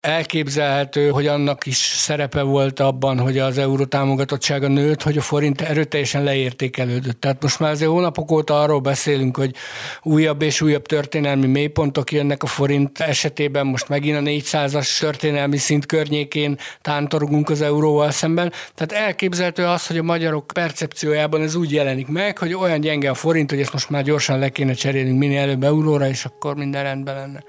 [0.00, 5.60] Elképzelhető, hogy annak is szerepe volt abban, hogy az euró támogatottsága nőtt, hogy a forint
[5.60, 7.20] erőteljesen leértékelődött.
[7.20, 9.54] Tehát most már azért hónapok óta arról beszélünk, hogy
[10.02, 15.86] újabb és újabb történelmi mélypontok jönnek a forint esetében, most megint a 400-as történelmi szint
[15.86, 18.52] környékén tántorgunk az euróval szemben.
[18.74, 23.14] Tehát elképzelhető az, hogy a magyarok percepciójában ez úgy jelenik meg, hogy olyan gyenge a
[23.14, 26.82] forint, hogy ezt most már gyorsan le kéne cserélnünk minél előbb euróra, és akkor minden
[26.82, 27.44] rendben lenne.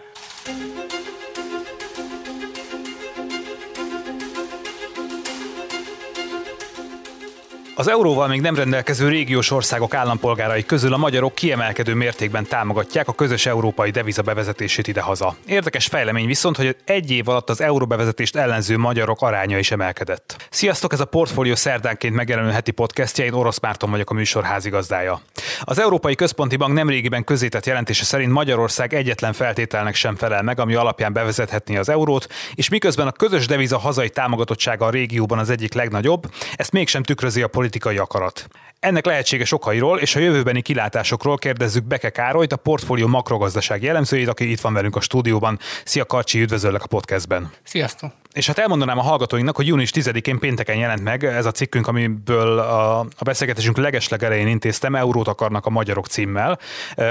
[7.81, 13.13] Az euróval még nem rendelkező régiós országok állampolgárai közül a magyarok kiemelkedő mértékben támogatják a
[13.13, 15.35] közös európai deviza bevezetését idehaza.
[15.45, 20.47] Érdekes fejlemény viszont, hogy egy év alatt az euró bevezetést ellenző magyarok aránya is emelkedett.
[20.49, 25.21] Sziasztok, ez a Portfolio szerdánként megjelenő heti podcastja, én Orosz Márton vagyok a műsor házigazdája.
[25.61, 30.75] Az Európai Központi Bank nemrégiben közétett jelentése szerint Magyarország egyetlen feltételnek sem felel meg, ami
[30.75, 35.73] alapján bevezethetné az eurót, és miközben a közös deviza hazai támogatottsága a régióban az egyik
[35.73, 38.47] legnagyobb, ezt mégsem tükrözi a politikai akarat.
[38.79, 44.51] Ennek lehetséges okairól és a jövőbeni kilátásokról kérdezzük Beke Károlyt, a portfólió makrogazdasági jellemzőjét, aki
[44.51, 45.59] itt van velünk a stúdióban.
[45.85, 47.51] Szia Karcsi, üdvözöllek a podcastben.
[47.63, 48.11] Sziasztok!
[48.33, 52.59] És hát elmondanám a hallgatóinknak, hogy június 10-én pénteken jelent meg ez a cikkünk, amiből
[52.59, 56.59] a, a beszélgetésünk legesleg elején intéztem, Eurót akarnak a magyarok címmel.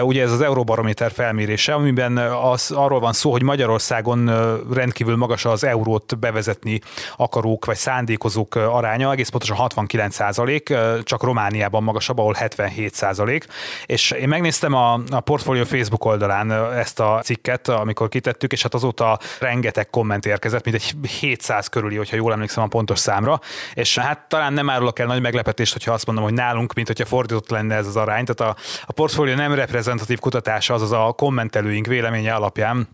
[0.02, 4.30] Ugye ez az Euróbarométer felmérése, amiben az, arról van szó, hogy Magyarországon
[4.72, 6.80] rendkívül magas az eurót bevezetni
[7.16, 13.46] akarók vagy szándékozók aránya, egész pontosan 69 százalék, csak Romániában magasabb, ahol 77 százalék.
[13.86, 18.74] És én megnéztem a, a Portfolio Facebook oldalán ezt a cikket, amikor kitettük, és hát
[18.74, 23.40] azóta rengeteg komment érkezett, mint egy 700 körüli, hogyha jól emlékszem a pontos számra,
[23.74, 27.04] és hát talán nem árulok el nagy meglepetést, hogyha azt mondom, hogy nálunk, mint hogyha
[27.04, 31.86] fordított lenne ez az arány, tehát a, a portfólió nem reprezentatív kutatása, azaz a kommentelőink
[31.86, 32.88] véleménye alapján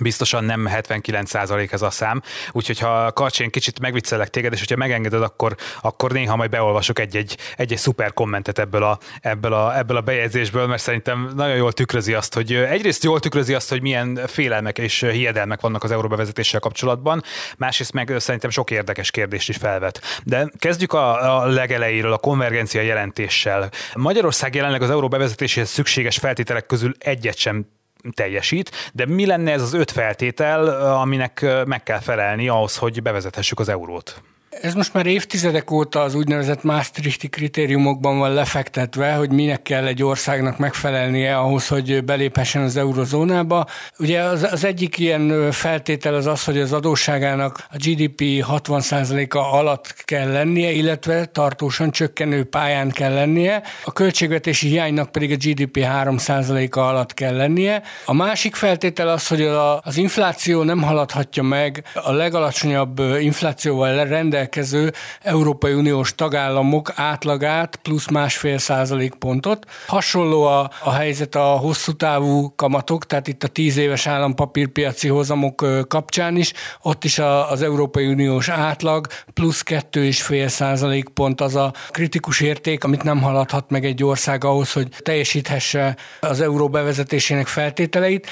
[0.00, 2.22] biztosan nem 79% ez a szám,
[2.52, 6.98] úgyhogy ha Karcsi, én kicsit megviccelek téged, és hogyha megengeded, akkor, akkor néha majd beolvasok
[6.98, 11.72] egy-egy, egy-egy szuper kommentet ebből a, ebből, a, ebből a bejegyzésből, mert szerintem nagyon jól
[11.72, 16.60] tükrözi azt, hogy egyrészt jól tükrözi azt, hogy milyen félelmek és hiedelmek vannak az euróbevezetéssel
[16.60, 17.22] kapcsolatban,
[17.56, 20.00] másrészt meg szerintem sok érdekes kérdést is felvet.
[20.24, 23.70] De kezdjük a, a legelejéről, a konvergencia jelentéssel.
[23.94, 27.66] Magyarország jelenleg az euró bevezetéséhez szükséges feltételek közül egyet sem
[28.14, 33.60] teljesít, de mi lenne ez az öt feltétel, aminek meg kell felelni ahhoz, hogy bevezethessük
[33.60, 34.22] az eurót?
[34.62, 40.02] Ez most már évtizedek óta az úgynevezett Maastrichti kritériumokban van lefektetve, hogy minek kell egy
[40.02, 43.66] országnak megfelelnie ahhoz, hogy beléphessen az eurozónába.
[43.98, 49.94] Ugye az, az egyik ilyen feltétel az az, hogy az adósságának a GDP 60%-a alatt
[50.04, 56.78] kell lennie, illetve tartósan csökkenő pályán kell lennie, a költségvetési hiánynak pedig a GDP 3%-a
[56.78, 57.82] alatt kell lennie.
[58.04, 59.42] A másik feltétel az, hogy
[59.82, 64.92] az infláció nem haladhatja meg a legalacsonyabb inflációval rendelkező rendelkező
[65.22, 69.66] Európai Uniós tagállamok átlagát plusz másfél százalék pontot.
[69.86, 75.66] Hasonló a, a helyzet a hosszú távú kamatok, tehát itt a tíz éves állampapírpiaci hozamok
[75.88, 81.40] kapcsán is, ott is a, az Európai Uniós átlag plusz kettő és fél százalék pont
[81.40, 86.68] az a kritikus érték, amit nem haladhat meg egy ország ahhoz, hogy teljesíthesse az euró
[86.68, 88.26] bevezetésének feltételeit.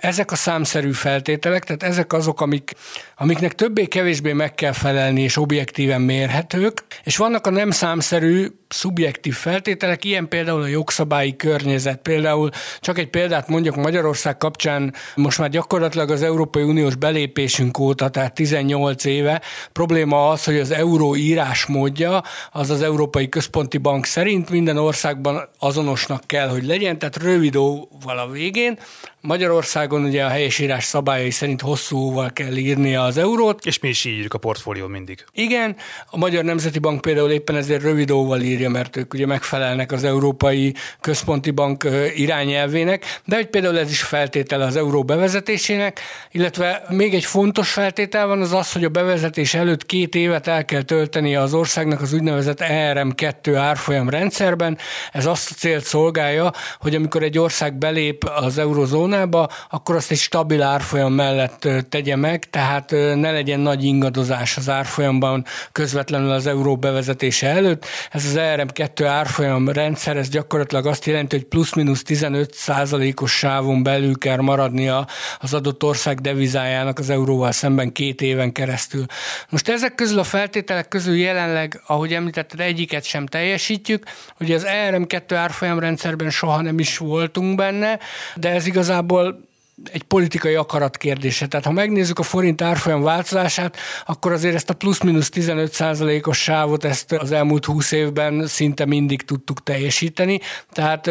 [0.00, 2.72] Ezek a számszerű feltételek, tehát ezek azok, amik,
[3.16, 10.04] amiknek többé-kevésbé meg kell felelni, és objektíven mérhetők, és vannak a nem számszerű szubjektív feltételek,
[10.04, 11.98] ilyen például a jogszabályi környezet.
[11.98, 18.08] Például csak egy példát mondjak Magyarország kapcsán, most már gyakorlatilag az Európai Uniós belépésünk óta,
[18.08, 19.42] tehát 18 éve,
[19.72, 26.22] probléma az, hogy az euró írásmódja az az Európai Központi Bank szerint minden országban azonosnak
[26.26, 28.78] kell, hogy legyen, tehát rövid óval a végén.
[29.20, 33.64] Magyarországon ugye a helyesírás szabályai szerint hosszú óval kell írnia az eurót.
[33.64, 35.24] És mi is írjuk a portfólió mindig.
[35.36, 35.76] Igen,
[36.10, 39.92] a Magyar Nemzeti Bank például éppen ezért rövid óval ír írja, mert ők ugye megfelelnek
[39.92, 46.00] az Európai Központi Bank irányelvének, de hogy például ez is feltétele az euró bevezetésének,
[46.30, 50.64] illetve még egy fontos feltétel van az az, hogy a bevezetés előtt két évet el
[50.64, 54.78] kell tölteni az országnak az úgynevezett ERM2 árfolyam rendszerben.
[55.12, 60.18] Ez azt a célt szolgálja, hogy amikor egy ország belép az eurozónába, akkor azt egy
[60.18, 65.25] stabil árfolyam mellett tegye meg, tehát ne legyen nagy ingadozás az árfolyamban
[65.72, 67.86] közvetlenül az euró bevezetése előtt.
[68.10, 74.18] Ez az ERM2 árfolyam rendszer, ez gyakorlatilag azt jelenti, hogy plusz-minusz 15 százalékos sávon belül
[74.18, 75.06] kell maradnia
[75.38, 79.04] az adott ország devizájának az euróval szemben két éven keresztül.
[79.48, 84.04] Most ezek közül a feltételek közül jelenleg, ahogy említetted, egyiket sem teljesítjük,
[84.36, 87.98] hogy az ERM2 árfolyam rendszerben soha nem is voltunk benne,
[88.34, 89.45] de ez igazából
[89.92, 91.46] egy politikai akarat kérdése.
[91.46, 93.76] Tehát ha megnézzük a forint árfolyam változását,
[94.06, 99.22] akkor azért ezt a plusz-minusz 15 százalékos sávot ezt az elmúlt 20 évben szinte mindig
[99.22, 100.40] tudtuk teljesíteni.
[100.72, 101.10] Tehát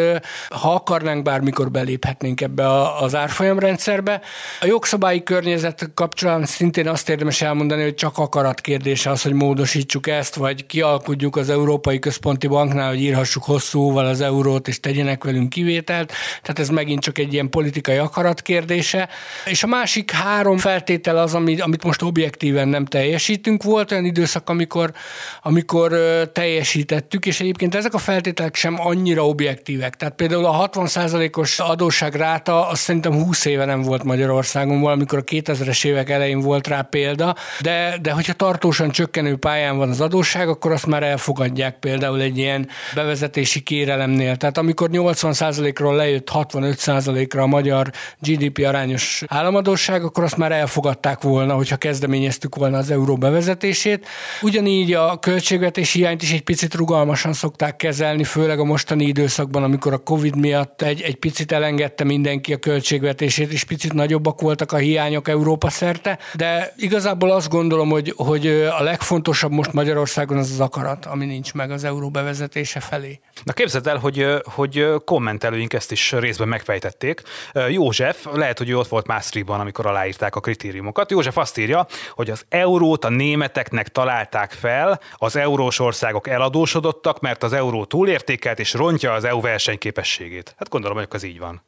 [0.50, 4.22] ha akarnánk, bármikor beléphetnénk ebbe az árfolyamrendszerbe.
[4.62, 10.08] A jogszabályi környezet kapcsolatban szintén azt érdemes elmondani, hogy csak akarat kérdése az, hogy módosítsuk
[10.08, 15.50] ezt, vagy kialkudjuk az Európai Központi Banknál, hogy írhassuk hosszúval az eurót, és tegyenek velünk
[15.50, 16.12] kivételt.
[16.42, 19.10] Tehát ez megint csak egy ilyen politikai akarat kérdése.
[19.46, 23.63] És a másik három feltétel az, amit, amit most objektíven nem teljesítünk.
[23.63, 24.92] Volt olyan időszak, amikor,
[25.42, 25.92] amikor
[26.34, 29.96] teljesítettük, és egyébként ezek a feltételek sem annyira objektívek.
[29.96, 35.86] Tehát például a 60%-os adósságráta azt szerintem 20 éve nem volt Magyarországon, valamikor a 2000-es
[35.86, 40.72] évek elején volt rá példa, de, de hogyha tartósan csökkenő pályán van az adósság, akkor
[40.72, 44.36] azt már elfogadják például egy ilyen bevezetési kérelemnél.
[44.36, 51.54] Tehát amikor 80%-ról lejött 65%-ra a magyar GDP arányos államadóság, akkor azt már elfogadták volna,
[51.54, 54.08] hogyha kezdeményeztük volna az euró bevezetését.
[54.42, 59.94] Ugyanígy a költségvetési hiányt is egy picit rugalmasan szokták kezelni, főleg a mostani időszakban, amikor
[59.94, 64.78] a Covid miatt egy, egy picit elengedte mindenki a költségvetését, és picit nagyobbak voltak a
[64.78, 70.60] hiányok Európa szerte, de igazából azt gondolom, hogy, hogy a legfontosabb most Magyarországon az az
[70.60, 73.20] akarat, ami nincs meg az euró bevezetése felé.
[73.44, 77.22] Na képzeld el, hogy, hogy kommentelőink ezt is részben megfejtették.
[77.70, 81.12] József, lehet, hogy ő ott volt Maastrichtban, amikor aláírták a kritériumokat.
[81.12, 87.44] József azt írja, hogy az eurót a németeknek találták fel, az eurós országok eladósodottak, mert
[87.44, 90.54] az euró túlértékelt és rontja az EU versenyképességét.
[90.58, 91.64] Hát gondolom, hogy ez így van.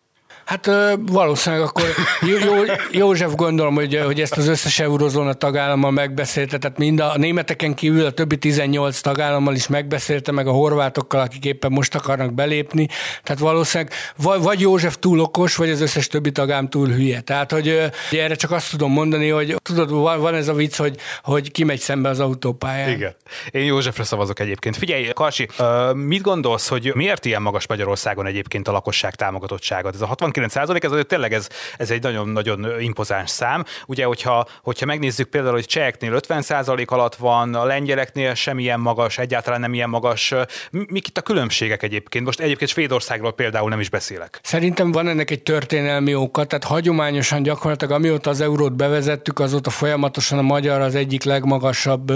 [0.47, 0.69] Hát
[1.01, 1.83] valószínűleg akkor
[2.21, 2.53] Jó,
[2.91, 7.73] József gondolom, hogy, hogy ezt az összes eurozóna tagállammal megbeszélte, tehát mind a, a németeken
[7.73, 12.87] kívül a többi 18 tagállammal is megbeszélte, meg a horvátokkal, akik éppen most akarnak belépni.
[13.23, 17.21] Tehát valószínűleg vagy, József túl okos, vagy az összes többi tagállam túl hülye.
[17.21, 21.51] Tehát, hogy, erre csak azt tudom mondani, hogy tudod, van, ez a vicc, hogy, hogy
[21.51, 22.89] kimegy szembe az autópályán.
[22.89, 23.15] Igen.
[23.51, 24.77] Én Józsefre szavazok egyébként.
[24.77, 25.47] Figyelj, Karsi,
[25.93, 29.89] mit gondolsz, hogy miért ilyen magas Magyarországon egyébként a lakosság támogatottsága?
[29.89, 30.05] Ez a
[30.41, 31.47] 60 39 ez azért tényleg ez,
[31.77, 33.63] ez egy nagyon-nagyon impozáns szám.
[33.85, 39.59] Ugye, hogyha, hogyha megnézzük például, hogy cseheknél 50% alatt van, a lengyeleknél sem magas, egyáltalán
[39.59, 40.33] nem ilyen magas.
[40.71, 42.25] Mik itt a különbségek egyébként?
[42.25, 44.39] Most egyébként Svédországról például nem is beszélek.
[44.43, 50.37] Szerintem van ennek egy történelmi oka, tehát hagyományosan gyakorlatilag amióta az eurót bevezettük, azóta folyamatosan
[50.37, 52.11] a magyar az egyik legmagasabb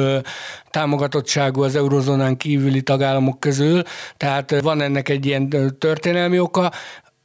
[0.69, 3.81] támogatottságú az eurozónán kívüli tagállamok közül,
[4.17, 6.71] tehát van ennek egy ilyen történelmi oka.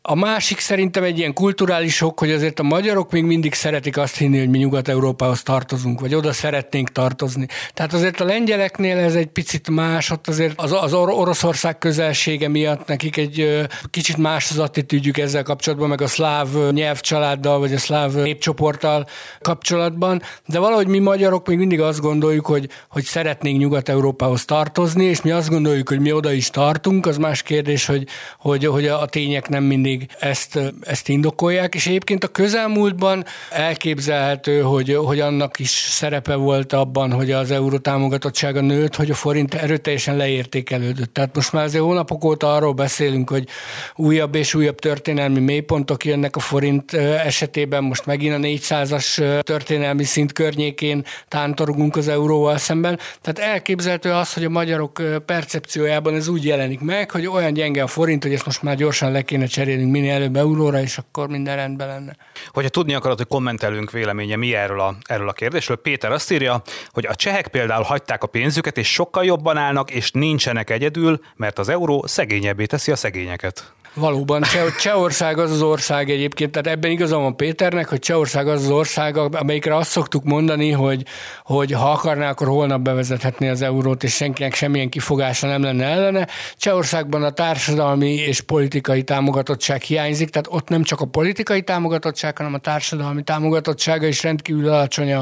[0.08, 4.16] A másik szerintem egy ilyen kulturális ok, hogy azért a magyarok még mindig szeretik azt
[4.16, 7.46] hinni, hogy mi Nyugat-Európához tartozunk, vagy oda szeretnénk tartozni.
[7.74, 12.86] Tehát azért a lengyeleknél ez egy picit más, ott azért az, az Oroszország közelsége miatt
[12.86, 18.12] nekik egy kicsit más az attitűdjük ezzel kapcsolatban, meg a szláv nyelvcsaláddal, vagy a szláv
[18.12, 19.06] népcsoporttal
[19.40, 25.22] kapcsolatban, de valahogy mi magyarok még mindig azt gondoljuk, hogy, hogy szeretnénk Nyugat-Európához tartozni, és
[25.22, 28.06] mi azt gondoljuk, hogy mi oda is tartunk, az más kérdés, hogy,
[28.38, 34.60] hogy, hogy a tények nem mindig mindig ezt, ezt indokolják, és egyébként a közelmúltban elképzelhető,
[34.60, 39.54] hogy, hogy annak is szerepe volt abban, hogy az euró támogatottsága nőtt, hogy a forint
[39.54, 41.14] erőteljesen leértékelődött.
[41.14, 43.48] Tehát most már azért hónapok óta arról beszélünk, hogy
[43.94, 50.32] újabb és újabb történelmi mélypontok jönnek a forint esetében, most megint a 400-as történelmi szint
[50.32, 52.98] környékén tántorogunk az euróval szemben.
[53.20, 57.86] Tehát elképzelhető az, hogy a magyarok percepciójában ez úgy jelenik meg, hogy olyan gyenge a
[57.86, 61.28] forint, hogy ezt most már gyorsan le kéne cserélni átérünk minél előbb euróra, és akkor
[61.28, 62.16] minden rendben lenne.
[62.48, 66.62] Hogyha tudni akarod, hogy kommentelünk véleménye mi erről a, erről a kérdésről, Péter azt írja,
[66.90, 71.58] hogy a csehek például hagyták a pénzüket, és sokkal jobban állnak, és nincsenek egyedül, mert
[71.58, 73.74] az euró szegényebbé teszi a szegényeket.
[73.96, 78.62] Valóban, Cseh- Csehország az az ország egyébként, tehát ebben igazam van Péternek, hogy Csehország az
[78.62, 81.02] az ország, amelyikre azt szoktuk mondani, hogy,
[81.44, 86.28] hogy ha akarná, akkor holnap bevezethetné az eurót, és senkinek semmilyen kifogása nem lenne ellene.
[86.56, 92.54] Csehországban a társadalmi és politikai támogatottság hiányzik, tehát ott nem csak a politikai támogatottság, hanem
[92.54, 95.14] a társadalmi támogatottsága is rendkívül alacsony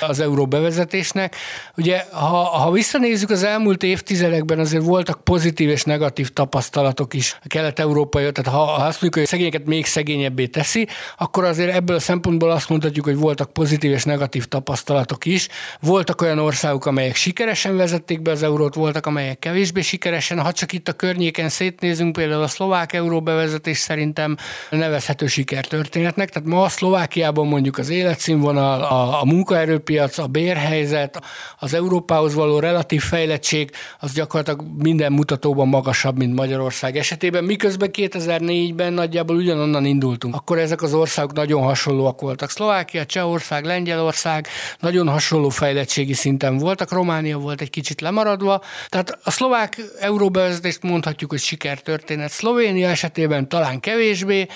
[0.00, 1.36] az euró bevezetésnek.
[1.76, 7.46] Ugye, ha, ha visszanézzük az elmúlt évtizedekben, azért voltak pozitív és negatív tapasztalatok is a
[7.46, 12.00] kelet-európai tehát ha, ha azt mondjuk, hogy szegényeket még szegényebbé teszi, akkor azért ebből a
[12.00, 15.48] szempontból azt mondhatjuk, hogy voltak pozitív és negatív tapasztalatok is.
[15.80, 20.40] Voltak olyan országok, amelyek sikeresen vezették be az eurót, voltak, amelyek kevésbé sikeresen.
[20.40, 24.36] Ha csak itt a környéken szétnézünk, például a szlovák euró bevezetés szerintem
[24.70, 26.28] nevezhető sikertörténetnek.
[26.30, 31.22] Tehát ma a Szlovákiában mondjuk az életszínvonal, a, a munkaerőpiac, a bérhelyzet,
[31.58, 38.09] az Európához való relatív fejlettség, az gyakorlatilag minden mutatóban magasabb, mint Magyarország esetében, miközben két
[38.10, 40.34] 2004-ben nagyjából ugyanonnan indultunk.
[40.34, 42.50] Akkor ezek az országok nagyon hasonlóak voltak.
[42.50, 44.46] Szlovákia, Csehország, Lengyelország
[44.78, 48.62] nagyon hasonló fejlettségi szinten voltak, Románia volt egy kicsit lemaradva.
[48.88, 52.30] Tehát a szlovák euróbevezetést mondhatjuk, hogy sikertörténet.
[52.30, 54.46] Szlovénia esetében talán kevésbé,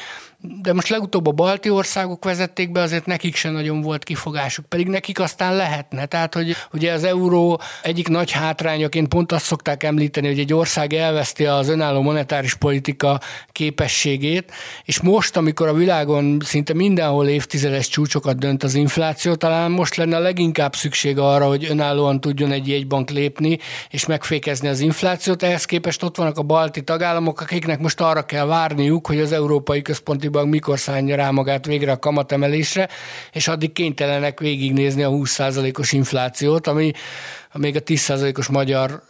[0.62, 4.86] de most legutóbb a balti országok vezették be, azért nekik sem nagyon volt kifogásuk, pedig
[4.88, 6.06] nekik aztán lehetne.
[6.06, 10.92] Tehát, hogy ugye az euró egyik nagy hátrányaként pont azt szokták említeni, hogy egy ország
[10.92, 13.20] elveszti az önálló monetáris politika
[13.52, 14.52] képességét,
[14.84, 20.16] és most, amikor a világon szinte mindenhol évtizedes csúcsokat dönt az infláció, talán most lenne
[20.16, 23.58] a leginkább szükség arra, hogy önállóan tudjon egy jegybank lépni,
[23.90, 25.42] és megfékezni az inflációt.
[25.42, 29.82] Ehhez képest ott vannak a balti tagállamok, akiknek most arra kell várniuk, hogy az Európai
[29.82, 32.88] Központi Bank mikor szállja rá magát végre a kamatemelésre,
[33.32, 36.92] és addig kénytelenek végignézni a 20%-os inflációt, ami
[37.58, 39.02] még a 10%-os magyar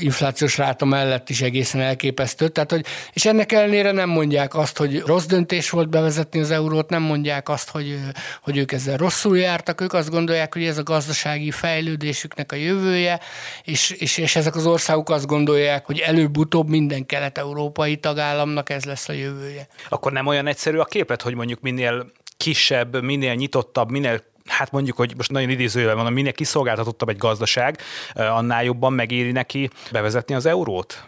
[0.00, 2.48] inflációs ráta mellett is egészen elképesztő.
[2.48, 6.90] Tehát, hogy, és ennek ellenére nem mondják azt, hogy rossz döntés volt bevezetni az eurót,
[6.90, 7.98] nem mondják azt, hogy,
[8.42, 13.20] hogy ők ezzel rosszul jártak, ők azt gondolják, hogy ez a gazdasági fejlődésüknek a jövője,
[13.64, 19.08] és, és, és ezek az országok azt gondolják, hogy előbb-utóbb minden kelet-európai tagállamnak ez lesz
[19.08, 19.66] a jövője.
[19.88, 24.96] Akkor nem olyan egyszerű a képet, hogy mondjuk minél kisebb, minél nyitottabb, minél hát mondjuk,
[24.96, 27.78] hogy most nagyon idézőjelben mondom, minél kiszolgáltatottabb egy gazdaság,
[28.14, 31.04] annál jobban megéri neki bevezetni az eurót?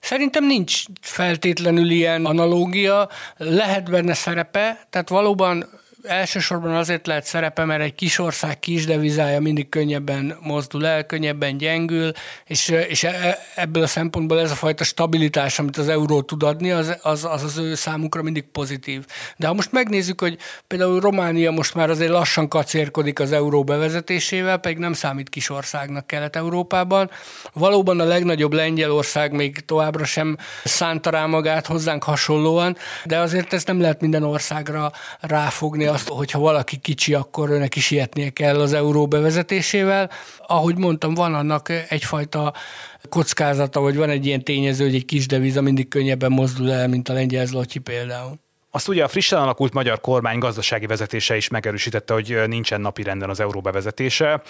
[0.00, 7.82] Szerintem nincs feltétlenül ilyen analógia, lehet benne szerepe, tehát valóban elsősorban azért lehet szerepe, mert
[7.82, 12.12] egy kis ország kis devizája mindig könnyebben mozdul el, könnyebben gyengül,
[12.44, 16.70] és, és e, ebből a szempontból ez a fajta stabilitás, amit az euró tud adni,
[16.70, 19.04] az az, az, az ő számukra mindig pozitív.
[19.36, 24.58] De ha most megnézzük, hogy például Románia most már azért lassan kacérkodik az euró bevezetésével,
[24.58, 27.10] pedig nem számít kis országnak Kelet-Európában.
[27.52, 33.66] Valóban a legnagyobb Lengyelország még továbbra sem szánta rá magát hozzánk hasonlóan, de azért ezt
[33.66, 38.72] nem lehet minden országra ráfogni azt, hogyha valaki kicsi, akkor őnek is sietnie kell az
[38.72, 40.10] euró bevezetésével.
[40.46, 42.54] Ahogy mondtam, van annak egyfajta
[43.08, 47.08] kockázata, vagy van egy ilyen tényező, hogy egy kis deviza mindig könnyebben mozdul el, mint
[47.08, 48.49] a lengyel zloty például.
[48.72, 53.30] Azt ugye a frissen alakult magyar kormány gazdasági vezetése is megerősítette, hogy nincsen napi renden
[53.30, 54.42] az euró bevezetése.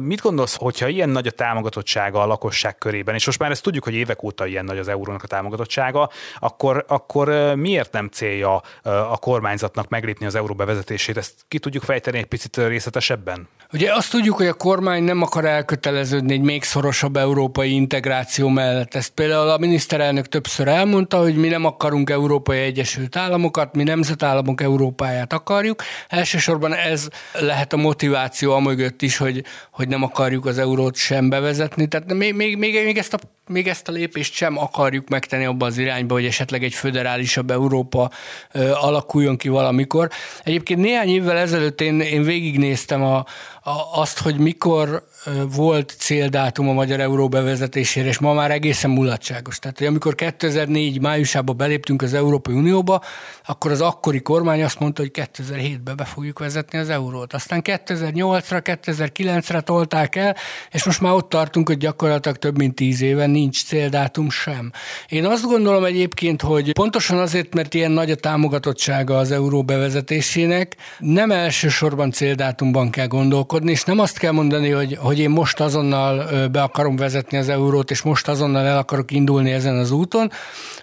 [0.00, 3.84] Mit gondolsz, hogyha ilyen nagy a támogatottsága a lakosság körében, és most már ezt tudjuk,
[3.84, 9.16] hogy évek óta ilyen nagy az eurónak a támogatottsága, akkor, akkor miért nem célja a
[9.16, 11.16] kormányzatnak meglépni az euró bevezetését?
[11.16, 13.48] Ezt ki tudjuk fejteni egy picit részletesebben?
[13.72, 18.94] Ugye azt tudjuk, hogy a kormány nem akar elköteleződni egy még szorosabb európai integráció mellett.
[18.94, 23.16] Ezt például a miniszterelnök többször elmondta, hogy mi nem akarunk Európai Egyesült
[23.48, 25.82] Államokat, mi nemzetállamok Európáját akarjuk.
[26.08, 31.28] Elsősorban ez lehet a motiváció a mögött is, hogy, hogy nem akarjuk az eurót sem
[31.28, 31.88] bevezetni.
[31.88, 35.66] Tehát még, még, még, még ezt a még ezt a lépést sem akarjuk megtenni abba
[35.66, 38.10] az irányba, hogy esetleg egy föderálisabb Európa
[38.52, 40.10] ö, alakuljon ki valamikor.
[40.44, 43.16] Egyébként néhány évvel ezelőtt én, én végignéztem a,
[43.62, 45.06] a, azt, hogy mikor
[45.54, 49.58] volt céldátum a magyar euró bevezetésére, és ma már egészen mulatságos.
[49.58, 53.02] Tehát, hogy amikor 2004 májusában beléptünk az Európai Unióba,
[53.46, 57.32] akkor az akkori kormány azt mondta, hogy 2007-ben be fogjuk vezetni az eurót.
[57.32, 60.36] Aztán 2008-ra, 2009-re tolták el,
[60.70, 64.72] és most már ott tartunk, hogy gyakorlatilag több mint tíz éve nincs céldátum sem.
[65.08, 70.76] Én azt gondolom egyébként, hogy pontosan azért, mert ilyen nagy a támogatottsága az euró bevezetésének,
[70.98, 76.48] nem elsősorban céldátumban kell gondolkodni, és nem azt kell mondani, hogy, hogy én most azonnal
[76.48, 80.30] be akarom vezetni az eurót, és most azonnal el akarok indulni ezen az úton,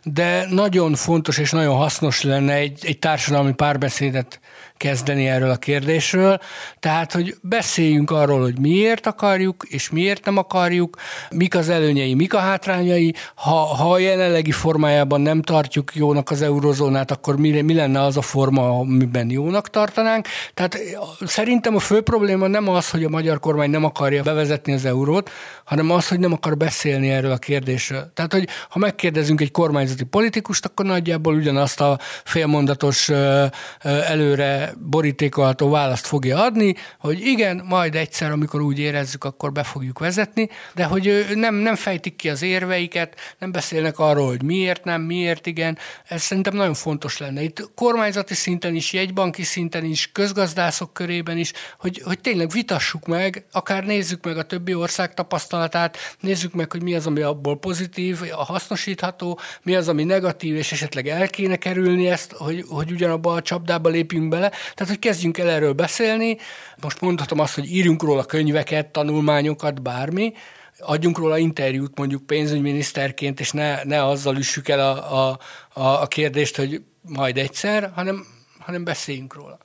[0.04, 4.40] de nagyon fontos és nagyon hasznos lenne egy, egy társadalmi párbeszédet
[4.78, 6.40] kezdeni erről a kérdésről.
[6.80, 10.98] Tehát, hogy beszéljünk arról, hogy miért akarjuk, és miért nem akarjuk,
[11.30, 13.14] mik az előnyei, mik a hátrányai.
[13.36, 18.18] Ha, ha a jelenlegi formájában nem tartjuk jónak az eurozónát, akkor mi, mi lenne az
[18.18, 20.28] a forma, amiben jónak tartanánk.
[20.54, 20.80] Tehát
[21.26, 25.30] szerintem a fő probléma nem az, hogy a magyar kormány nem akarja bevezetni az eurót,
[25.64, 28.12] hanem az, hogy nem akar beszélni erről a kérdésről.
[28.14, 33.10] Tehát, hogy ha megkérdezünk egy kormányzati politikust, akkor nagyjából ugyanazt a félmondatos
[33.82, 40.00] előre borítékolható választ fogja adni, hogy igen, majd egyszer, amikor úgy érezzük, akkor be fogjuk
[40.00, 45.02] vezetni, de hogy nem, nem fejtik ki az érveiket, nem beszélnek arról, hogy miért nem,
[45.02, 45.78] miért igen.
[46.06, 47.42] Ez szerintem nagyon fontos lenne.
[47.42, 53.46] Itt kormányzati szinten is, jegybanki szinten is, közgazdászok körében is, hogy, hogy tényleg vitassuk meg,
[53.52, 58.22] akár nézzük meg a többi ország tapasztalatát, nézzük meg, hogy mi az, ami abból pozitív,
[58.32, 63.34] a hasznosítható, mi az, ami negatív, és esetleg el kéne kerülni ezt, hogy, hogy ugyanabba
[63.34, 64.52] a csapdába lépjünk bele.
[64.74, 66.38] Tehát, hogy kezdjünk el erről beszélni.
[66.82, 70.34] Most mondhatom azt, hogy írjunk róla könyveket, tanulmányokat, bármi,
[70.80, 75.40] adjunk róla interjút mondjuk pénzügyminiszterként, és ne, ne azzal üssük el a,
[75.74, 78.26] a, a kérdést, hogy majd egyszer, hanem,
[78.60, 79.58] hanem beszéljünk róla.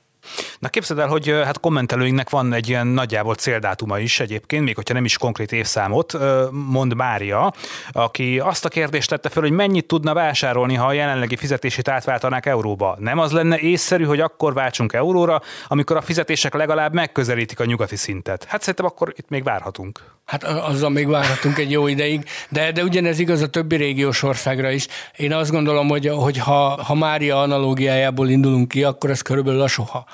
[0.59, 4.93] Na képzeld el, hogy hát kommentelőinknek van egy ilyen nagyjából céldátuma is egyébként, még hogyha
[4.93, 6.17] nem is konkrét évszámot,
[6.51, 7.53] mond Mária,
[7.91, 12.45] aki azt a kérdést tette fel, hogy mennyit tudna vásárolni, ha a jelenlegi fizetését átváltanák
[12.45, 12.95] euróba.
[12.99, 17.95] Nem az lenne észszerű, hogy akkor váltsunk euróra, amikor a fizetések legalább megközelítik a nyugati
[17.95, 18.43] szintet.
[18.43, 19.99] Hát szerintem akkor itt még várhatunk.
[20.25, 24.69] Hát azzal még várhatunk egy jó ideig, de, de ugyanez igaz a többi régiós országra
[24.69, 24.87] is.
[25.15, 29.67] Én azt gondolom, hogy, hogy ha, ha Mária analógiájából indulunk ki, akkor ez körülbelül a
[29.67, 30.05] soha.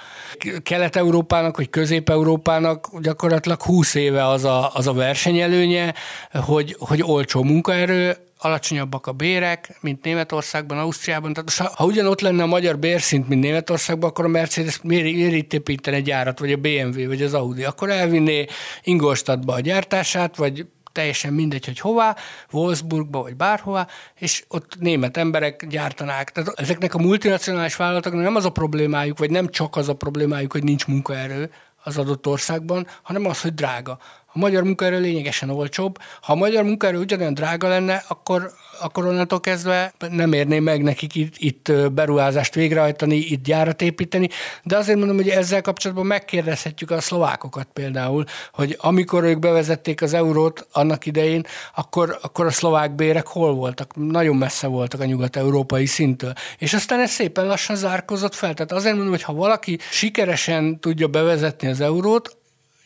[0.63, 5.93] Kelet-Európának vagy Közép-Európának gyakorlatilag 20 éve az a, az a versenyelőnye,
[6.31, 11.33] hogy, hogy olcsó munkaerő, alacsonyabbak a bérek, mint Németországban, Ausztriában.
[11.33, 15.95] Tehát ha ugyanott lenne a magyar bérszint, mint Németországban, akkor a Mercedes miért itt építene
[15.95, 18.45] egy árat, vagy a BMW, vagy az Audi, akkor elvinné
[18.83, 20.65] Ingolstadtba a gyártását, vagy
[20.97, 22.15] teljesen mindegy, hogy hová,
[22.51, 23.87] Wolfsburgba vagy bárhová,
[24.19, 26.31] és ott német emberek gyártanák.
[26.31, 30.51] Tehát ezeknek a multinacionális vállalatoknak nem az a problémájuk, vagy nem csak az a problémájuk,
[30.51, 31.51] hogy nincs munkaerő
[31.83, 33.97] az adott országban, hanem az, hogy drága.
[34.37, 35.97] A magyar munkaerő lényegesen olcsóbb.
[36.21, 38.51] Ha a magyar munkaerő ugyanolyan drága lenne, akkor,
[38.81, 44.29] akkor onnantól kezdve nem érné meg nekik itt, itt beruházást végrehajtani, itt gyárat építeni,
[44.63, 50.13] de azért mondom, hogy ezzel kapcsolatban megkérdezhetjük a szlovákokat például, hogy amikor ők bevezették az
[50.13, 53.95] eurót annak idején, akkor, akkor a szlovák bérek hol voltak?
[53.95, 56.33] Nagyon messze voltak a nyugat-európai szintől.
[56.57, 58.53] És aztán ez szépen lassan zárkozott fel.
[58.53, 62.36] Tehát azért mondom, hogy ha valaki sikeresen tudja bevezetni az eurót,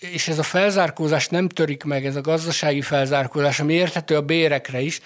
[0.01, 4.79] és ez a felzárkózás nem törik meg, ez a gazdasági felzárkózás, ami érthető a bérekre
[4.79, 5.01] is,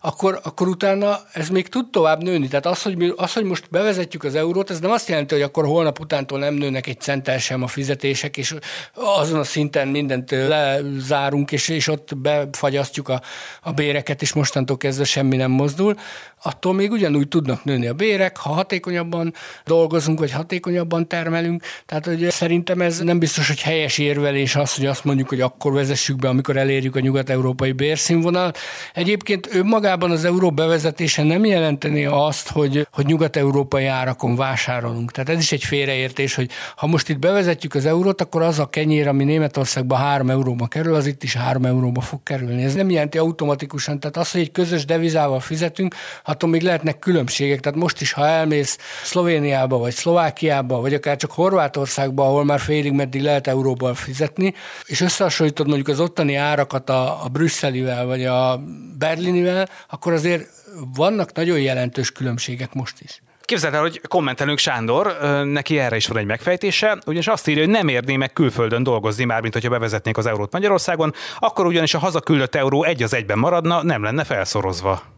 [0.00, 2.48] akkor, akkor utána ez még tud tovább nőni.
[2.48, 5.42] Tehát az hogy, mi, az, hogy most bevezetjük az eurót, ez nem azt jelenti, hogy
[5.42, 8.54] akkor holnap utántól nem nőnek egy centel sem a fizetések, és
[8.94, 13.22] azon a szinten mindent lezárunk, és, és ott befagyasztjuk a,
[13.60, 15.94] a béreket, és mostantól kezdve semmi nem mozdul.
[16.42, 21.62] Attól még ugyanúgy tudnak nőni a bérek, ha hatékonyabban dolgozunk, vagy hatékonyabban termelünk.
[21.86, 25.72] Tehát hogy szerintem ez nem biztos, hogy helyes érvelés az, hogy azt mondjuk, hogy akkor
[25.72, 28.58] vezessük be, amikor elérjük a nyugat-európai bérszínvonalat.
[28.94, 35.10] Egyébként önmagában az euró bevezetése nem jelenteni azt, hogy, hogy nyugat-európai árakon vásárolunk.
[35.12, 38.66] Tehát ez is egy félreértés, hogy ha most itt bevezetjük az eurót, akkor az a
[38.66, 42.62] kenyér, ami Németországban 3 euróba kerül, az itt is 3 euróba fog kerülni.
[42.62, 44.00] Ez nem jelenti automatikusan.
[44.00, 45.94] Tehát az, hogy egy közös devizával fizetünk,
[46.26, 47.60] attól még lehetnek különbségek.
[47.60, 52.92] Tehát most is, ha elmész Szlovéniába, vagy Szlovákiába, vagy akár csak Horvátországba, ahol már félig
[52.92, 58.60] meddig lehet euróban fizetni, és összehasonlítod mondjuk az ottani árakat a, a brüsszelivel, vagy a
[58.98, 60.48] berlinivel, akkor azért
[60.94, 63.22] vannak nagyon jelentős különbségek most is.
[63.40, 67.72] Képzeld el, hogy kommentelünk Sándor, neki erre is van egy megfejtése, ugyanis azt írja, hogy
[67.72, 71.98] nem érné meg külföldön dolgozni, már mint hogyha bevezetnék az eurót Magyarországon, akkor ugyanis a
[71.98, 75.15] hazaküldött euró egy az egyben maradna, nem lenne felszorozva.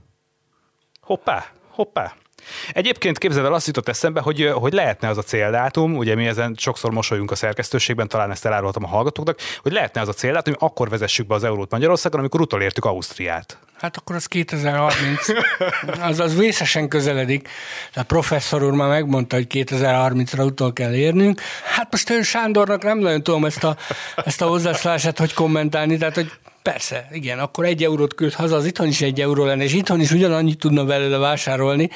[1.09, 2.15] Hoppá, hoppá.
[2.73, 6.55] Egyébként képzeld el, azt jutott eszembe, hogy, hogy lehetne az a céldátum, ugye mi ezen
[6.59, 10.69] sokszor mosolyunk a szerkesztőségben, talán ezt elárultam a hallgatóknak, hogy lehetne az a céldátum, hogy
[10.69, 13.59] akkor vezessük be az eurót Magyarországon, amikor utolértük Ausztriát.
[13.79, 15.27] Hát akkor az 2030.
[16.01, 17.49] az, az vészesen közeledik.
[17.95, 21.41] A professzor úr már megmondta, hogy 2030-ra utol kell érnünk.
[21.75, 23.77] Hát most ön Sándornak nem nagyon tudom ezt a,
[24.25, 28.67] ezt a hozzászólását, hogy kommentálni, tehát hogy Persze, igen, akkor egy eurót küld haza, az
[28.67, 31.91] itthon is egy euró lenne, és itthon is ugyanannyit tudna belőle vásárolni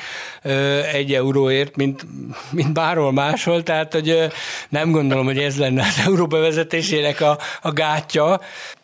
[0.93, 2.07] egy euróért, mint,
[2.51, 4.33] mint bárhol máshol, tehát hogy
[4.69, 8.41] nem gondolom, hogy ez lenne az euró bevezetésének a, a gátja.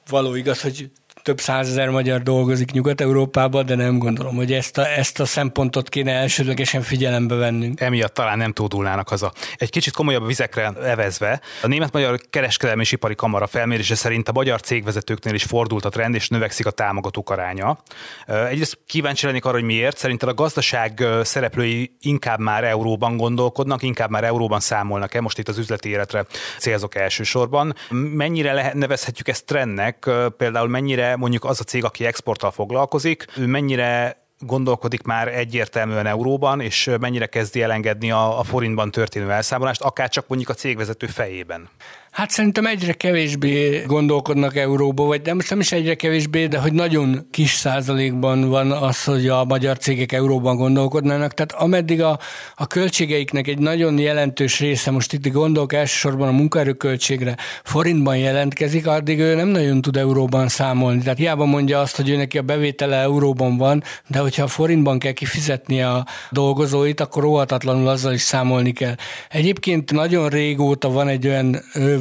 [0.09, 0.91] Való igaz, hogy
[1.29, 6.13] több százezer magyar dolgozik Nyugat-Európában, de nem gondolom, hogy ezt a, ezt a szempontot kéne
[6.13, 7.81] elsődlegesen figyelembe vennünk.
[7.81, 9.33] Emiatt talán nem tódulnának haza.
[9.57, 14.61] Egy kicsit komolyabb vizekre evezve, a Német-Magyar Kereskedelmi és Ipari Kamara felmérése szerint a magyar
[14.61, 17.79] cégvezetőknél is fordult a trend, és növekszik a támogatók aránya.
[18.27, 19.97] Egyrészt kíváncsi lennék arra, hogy miért.
[19.97, 25.59] Szerintem a gazdaság szereplői inkább már euróban gondolkodnak, inkább már euróban számolnak-e, most itt az
[25.59, 26.27] üzleti életre
[26.59, 27.75] célzok elsősorban.
[27.91, 33.47] Mennyire lehet, nevezhetjük ezt trendnek, például mennyire mondjuk az a cég, aki exporttal foglalkozik, ő
[33.47, 40.09] mennyire gondolkodik már egyértelműen euróban, és mennyire kezdi elengedni a, a forintban történő elszámolást, akár
[40.09, 41.69] csak mondjuk a cégvezető fejében?
[42.19, 46.73] Hát szerintem egyre kevésbé gondolkodnak euróba, vagy nem, most nem is egyre kevésbé, de hogy
[46.73, 51.35] nagyon kis százalékban van az, hogy a magyar cégek euróban gondolkodnának.
[51.35, 52.19] Tehát ameddig a,
[52.55, 59.19] a költségeiknek egy nagyon jelentős része, most itt gondolok elsősorban a munkaerőköltségre, forintban jelentkezik, addig
[59.19, 61.03] ő nem nagyon tud euróban számolni.
[61.03, 64.99] Tehát hiába mondja azt, hogy ő neki a bevétele euróban van, de hogyha a forintban
[64.99, 68.95] kell kifizetni a dolgozóit, akkor óhatatlanul azzal is számolni kell.
[69.31, 71.57] Egyébként nagyon régóta van egy olyan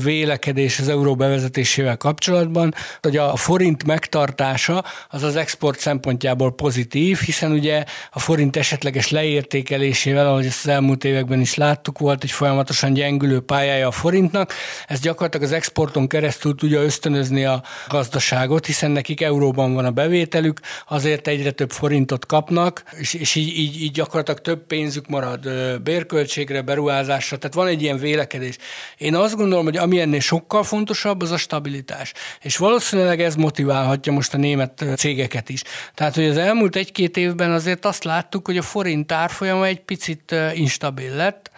[0.07, 7.51] vélekedés az euró bevezetésével kapcsolatban, hogy a forint megtartása az az export szempontjából pozitív, hiszen
[7.51, 12.93] ugye a forint esetleges leértékelésével, ahogy ezt az elmúlt években is láttuk, volt egy folyamatosan
[12.93, 14.53] gyengülő pályája a forintnak.
[14.87, 20.59] Ez gyakorlatilag az exporton keresztül tudja ösztönözni a gazdaságot, hiszen nekik euróban van a bevételük,
[20.87, 25.49] azért egyre több forintot kapnak, és, és így, így, így gyakorlatilag több pénzük marad
[25.83, 27.37] bérköltségre, beruházásra.
[27.37, 28.57] Tehát van egy ilyen vélekedés.
[28.97, 32.13] Én azt gondolom, hogy ami ennél sokkal fontosabb, az a stabilitás.
[32.41, 35.61] És valószínűleg ez motiválhatja most a német cégeket is.
[35.93, 40.35] Tehát, hogy az elmúlt egy-két évben azért azt láttuk, hogy a forint árfolyama egy picit
[40.53, 41.51] instabil lett,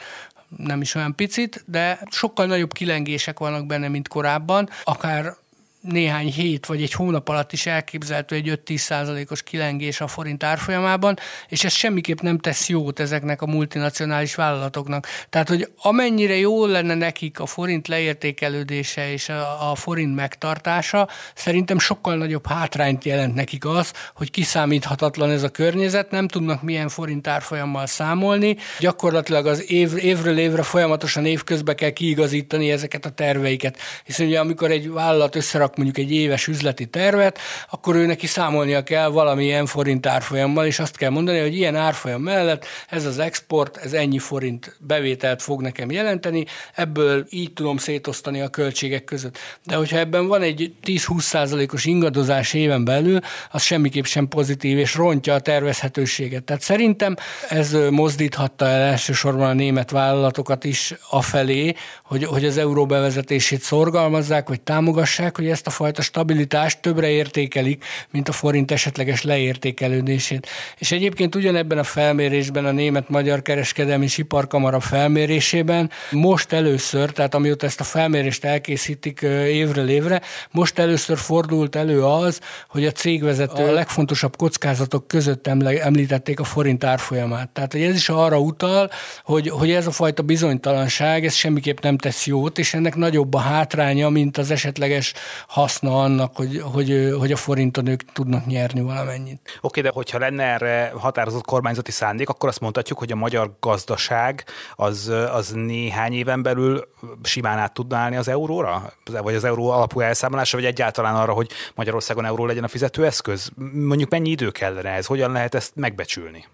[0.57, 5.35] nem is olyan picit, de sokkal nagyobb kilengések vannak benne, mint korábban, akár
[5.81, 11.17] néhány hét vagy egy hónap alatt is elképzelhető egy 5-10 százalékos kilengés a forint árfolyamában,
[11.47, 15.07] és ez semmiképp nem tesz jót ezeknek a multinacionális vállalatoknak.
[15.29, 21.79] Tehát, hogy amennyire jó lenne nekik a forint leértékelődése és a, a forint megtartása, szerintem
[21.79, 27.27] sokkal nagyobb hátrányt jelent nekik az, hogy kiszámíthatatlan ez a környezet, nem tudnak milyen forint
[27.27, 33.77] árfolyammal számolni, gyakorlatilag az év, évről évre folyamatosan évközben kell kiigazítani ezeket a terveiket.
[34.03, 38.27] Hiszen ugye amikor egy vállalat összerak rak mondjuk egy éves üzleti tervet, akkor ő neki
[38.27, 43.19] számolnia kell valamilyen forint árfolyammal, és azt kell mondani, hogy ilyen árfolyam mellett ez az
[43.19, 49.37] export, ez ennyi forint bevételt fog nekem jelenteni, ebből így tudom szétosztani a költségek között.
[49.65, 53.19] De hogyha ebben van egy 10-20 százalékos ingadozás éven belül,
[53.51, 56.43] az semmiképp sem pozitív, és rontja a tervezhetőséget.
[56.43, 57.15] Tehát szerintem
[57.49, 64.47] ez mozdíthatta el elsősorban a német vállalatokat is afelé, hogy, hogy az euró bevezetését szorgalmazzák,
[64.47, 70.47] vagy támogassák, hogy ez ezt a fajta stabilitást többre értékelik, mint a forint esetleges leértékelődését.
[70.77, 77.79] És egyébként ugyanebben a felmérésben, a Német-Magyar Kereskedelmi Siparkamara felmérésében most először, tehát amióta ezt
[77.79, 84.35] a felmérést elkészítik évről évre, most először fordult elő az, hogy a cégvezető a legfontosabb
[84.35, 87.49] kockázatok között említették a forint árfolyamát.
[87.49, 88.89] Tehát hogy ez is arra utal,
[89.23, 93.39] hogy, hogy ez a fajta bizonytalanság, ez semmiképp nem tesz jót, és ennek nagyobb a
[93.39, 95.13] hátránya, mint az esetleges
[95.49, 99.59] haszna annak, hogy, hogy, hogy a forinton ők tudnak nyerni valamennyit.
[99.61, 104.45] Oké, de hogyha lenne erre határozott kormányzati szándék, akkor azt mondhatjuk, hogy a magyar gazdaság
[104.75, 106.87] az, az néhány éven belül
[107.23, 108.93] simán át tudna állni az euróra?
[109.21, 113.51] Vagy az euró alapú elszámolása, vagy egyáltalán arra, hogy Magyarországon euró legyen a fizetőeszköz?
[113.73, 115.05] Mondjuk mennyi idő kellene ez?
[115.05, 116.45] Hogyan lehet ezt megbecsülni?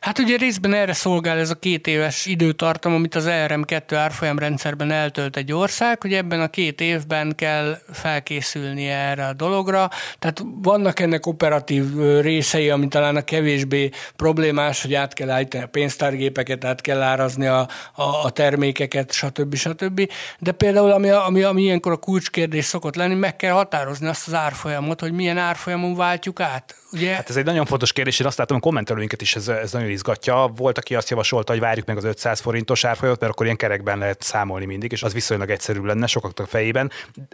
[0.00, 5.36] Hát ugye részben erre szolgál ez a két éves időtartam, amit az ERM2 árfolyamrendszerben eltölt
[5.36, 9.90] egy ország, hogy ebben a két évben kell felkészülnie erre a dologra.
[10.18, 11.84] Tehát vannak ennek operatív
[12.20, 17.46] részei, ami talán a kevésbé problémás, hogy át kell állítani a pénztárgépeket, át kell árazni
[17.46, 19.54] a, a, a termékeket, stb.
[19.54, 20.10] stb.
[20.38, 24.34] De például, ami, ami, ami ilyenkor a kulcskérdés szokott lenni, meg kell határozni azt az
[24.34, 26.74] árfolyamot, hogy milyen árfolyamon váltjuk át.
[26.92, 27.14] Ugye?
[27.14, 29.88] Hát ez egy nagyon fontos kérdés, én azt látom a kommentelőinket is ez, ez nagyon
[29.88, 30.52] izgatja.
[30.56, 33.98] Volt, aki azt javasolta, hogy várjuk meg az 500 forintos árfolyamot, mert akkor ilyen kerekben
[33.98, 36.90] lehet számolni mindig, és az viszonylag egyszerű lenne sokaknak fejében.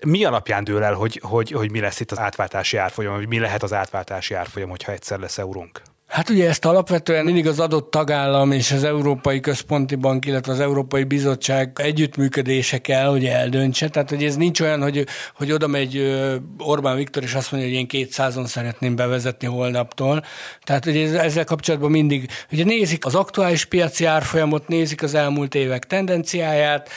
[0.07, 3.39] Mi alapján dől el, hogy, hogy, hogy mi lesz itt az átváltási árfolyam, hogy mi
[3.39, 5.83] lehet az átváltási árfolyam, hogyha egyszer lesz eurónk?
[6.07, 10.61] Hát ugye ezt alapvetően mindig az adott tagállam és az Európai Központi Bank, illetve az
[10.61, 13.89] Európai Bizottság együttműködése kell, hogy eldöntse.
[13.89, 16.17] Tehát, hogy ez nincs olyan, hogy, hogy oda megy
[16.59, 20.25] Orbán Viktor, és azt mondja, hogy én 200-on szeretném bevezetni holnaptól.
[20.63, 25.55] Tehát, hogy ez, ezzel kapcsolatban mindig, ugye nézik az aktuális piaci árfolyamot, nézik az elmúlt
[25.55, 26.89] évek tendenciáját,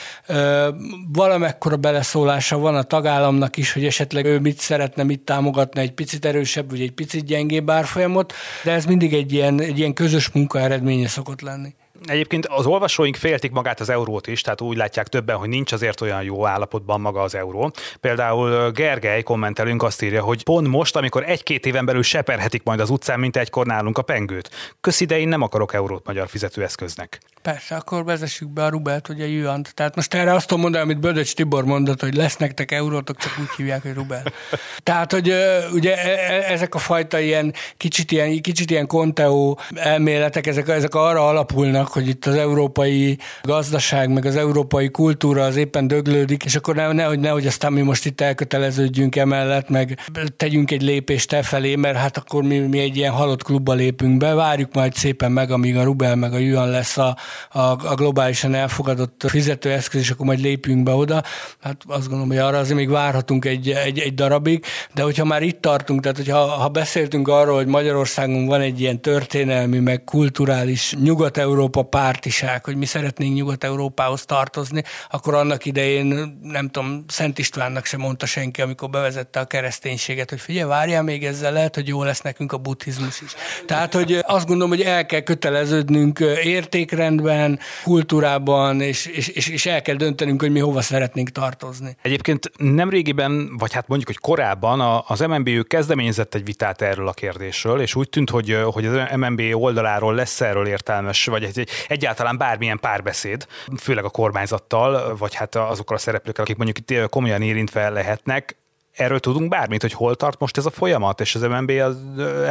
[1.14, 6.26] valamekkora beleszólása van a tagállamnak is, hogy esetleg ő mit szeretne, mit támogatna, egy picit
[6.26, 10.60] erősebb, vagy egy picit gyengébb árfolyamot, de ez mindig egy ilyen, egy ilyen közös munka
[10.60, 11.74] eredménye szokott lenni.
[12.06, 16.02] Egyébként az olvasóink féltik magát az eurót is, tehát úgy látják többen, hogy nincs azért
[16.02, 17.72] olyan jó állapotban maga az euró.
[18.02, 22.90] Például Gergely kommentelünk azt írja, hogy pont most, amikor egy-két éven belül seperhetik majd az
[22.90, 24.50] utcán, mint egykor nálunk a pengőt.
[24.82, 27.20] Kösz idején nem akarok eurót magyar fizetőeszköznek.
[27.42, 29.74] Persze, akkor vezessük be a rubelt, hogy a juant.
[29.74, 33.32] Tehát most erre azt tudom mondani, amit Bödöcs Tibor mondott, hogy lesz nektek eurótok, csak
[33.40, 34.24] úgy hívják, hogy rubel.
[34.84, 35.34] Tehát, hogy
[35.74, 40.96] ugye e, e, ezek a fajta ilyen kicsit ilyen, kicsit ilyen konteó elméletek, ezek, ezek
[40.96, 46.56] arra alapulnak, hogy itt az európai gazdaság, meg az európai kultúra az éppen döglődik, és
[46.56, 49.98] akkor ne, nehogy, nehogy aztán mi most itt elköteleződjünk emellett, meg
[50.38, 54.18] tegyünk egy lépést e felé, mert hát akkor mi, mi egy ilyen halott klubba lépünk
[54.18, 57.18] be, várjuk majd szépen meg, amíg a rubel meg a yuan lesz a,
[57.52, 61.24] a, a globálisan elfogadott fizetőeszköz, és akkor majd lépünk be oda.
[61.62, 65.42] Hát azt gondolom, hogy arra azért még várhatunk egy, egy, egy darabig, de hogyha már
[65.42, 70.96] itt tartunk, tehát hogyha ha beszéltünk arról, hogy Magyarországon van egy ilyen történelmi, meg kulturális
[71.04, 77.86] nyugat-európai Európa pártiság, hogy mi szeretnénk Nyugat-Európához tartozni, akkor annak idején, nem tudom, Szent Istvánnak
[77.86, 82.04] sem mondta senki, amikor bevezette a kereszténységet, hogy figyelj, várjál még ezzel, lehet, hogy jó
[82.04, 83.34] lesz nekünk a buddhizmus is.
[83.66, 89.96] Tehát, hogy azt gondolom, hogy el kell köteleződnünk értékrendben, kultúrában, és, és, és, el kell
[89.96, 91.96] döntenünk, hogy mi hova szeretnénk tartozni.
[92.02, 97.14] Egyébként nem régiben, vagy hát mondjuk, hogy korábban az MNB kezdeményezett egy vitát erről a
[97.14, 102.38] kérdésről, és úgy tűnt, hogy, hogy az MNB oldaláról lesz erről értelmes, vagy egy, egyáltalán
[102.38, 107.90] bármilyen párbeszéd, főleg a kormányzattal, vagy hát azokkal a szereplőkkel, akik mondjuk itt komolyan érintve
[107.90, 108.56] lehetnek,
[109.00, 111.96] Erről tudunk bármit, hogy hol tart most ez a folyamat, és az MNB, az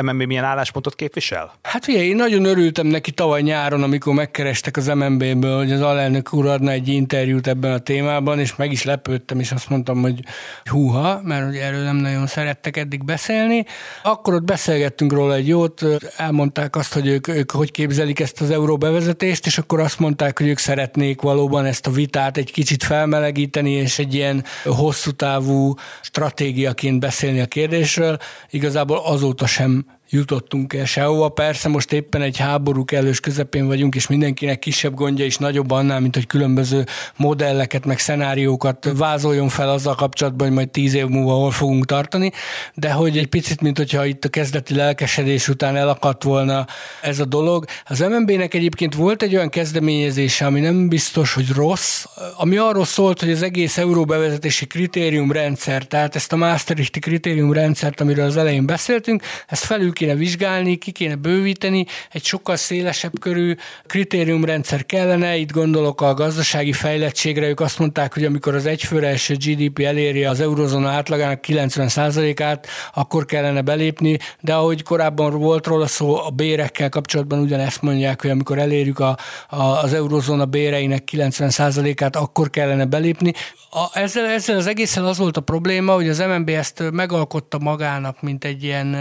[0.03, 1.53] MNB milyen álláspontot képvisel?
[1.63, 6.33] Hát ugye én nagyon örültem neki tavaly nyáron, amikor megkerestek az MNB-ből, hogy az alelnök
[6.33, 10.21] úr adna egy interjút ebben a témában, és meg is lepődtem, és azt mondtam, hogy
[10.65, 13.65] húha, mert ugye erről nem nagyon szerettek eddig beszélni.
[14.03, 15.85] Akkor ott beszélgettünk róla egy jót,
[16.17, 20.39] elmondták azt, hogy ők, ők hogy képzelik ezt az euró bevezetést, és akkor azt mondták,
[20.39, 25.75] hogy ők szeretnék valóban ezt a vitát egy kicsit felmelegíteni, és egy ilyen hosszú távú
[26.01, 28.17] stratégiát stratégiaként beszélni a kérdésről,
[28.51, 31.29] igazából azóta sem jutottunk el sehova.
[31.29, 36.01] Persze most éppen egy háború kellős közepén vagyunk, és mindenkinek kisebb gondja is nagyobb annál,
[36.01, 36.85] mint hogy különböző
[37.17, 42.33] modelleket, meg szenáriókat vázoljon fel azzal kapcsolatban, hogy majd tíz év múlva hol fogunk tartani,
[42.75, 46.67] de hogy egy picit, mint hogyha itt a kezdeti lelkesedés után elakadt volna
[47.03, 47.65] ez a dolog.
[47.85, 52.05] Az MNB-nek egyébként volt egy olyan kezdeményezése, ami nem biztos, hogy rossz,
[52.37, 58.37] ami arról szólt, hogy az egész euróbevezetési kritériumrendszer, tehát ezt a Maastrichti kritériumrendszert, amiről az
[58.37, 63.55] elején beszéltünk, ezt felül kéne vizsgálni, ki kéne bővíteni, egy sokkal szélesebb körű
[63.87, 69.79] kritériumrendszer kellene, itt gondolok a gazdasági fejlettségre, ők azt mondták, hogy amikor az egyfőres GDP
[69.79, 76.31] eléri az eurozóna átlagának 90%-át, akkor kellene belépni, de ahogy korábban volt róla szó, a
[76.31, 79.17] bérekkel kapcsolatban ugyanezt mondják, hogy amikor elérjük a,
[79.49, 83.33] a, az eurozóna béreinek 90%-át, akkor kellene belépni.
[83.71, 88.23] A, ezzel, ezzel az egészen az volt a probléma, hogy az MNB ezt megalkotta magának,
[88.23, 88.97] mint egy ilyen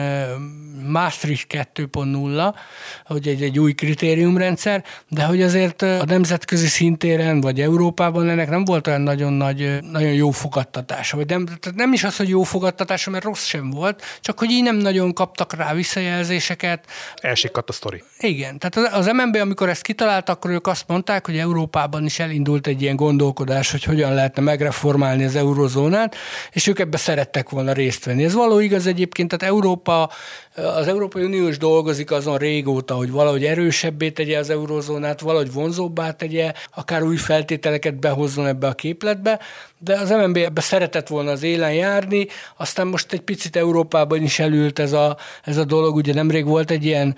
[0.88, 2.54] Maastricht 2.0,
[3.06, 8.66] hogy egy, egy új kritériumrendszer, de hogy azért a nemzetközi szintéren, vagy Európában ennek nem
[8.66, 11.18] volt olyan nagyon nagy, nagyon jó fogadtatása.
[11.18, 14.52] Vagy nem, tehát nem is az, hogy jó fogadtatása, mert rossz sem volt, csak hogy
[14.52, 16.86] így nem nagyon kaptak rá visszajelzéseket.
[17.16, 18.04] Elsikadt a sztori.
[18.20, 22.20] Igen, tehát az, az MNB, amikor ezt kitalált, akkor ők azt mondták, hogy Európában is
[22.20, 26.16] elindult egy ilyen gondolkodás, hogy hogyan lehetne megreformálni az eurozónát,
[26.52, 28.24] és ők ebbe szerettek volna részt venni.
[28.24, 30.10] Ez való igaz egyébként, tehát Európa
[30.78, 36.12] az Európai Unió is dolgozik azon régóta, hogy valahogy erősebbé tegye az eurozónát, valahogy vonzóbbá
[36.12, 39.40] tegye, akár új feltételeket behozzon ebbe a képletbe,
[39.80, 44.40] de az MNB ebbe szeretett volna az élen járni, aztán most egy picit Európában is
[44.40, 47.16] elült ez a, ez a dolog, ugye nemrég volt egy ilyen